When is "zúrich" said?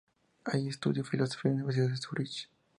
1.97-2.49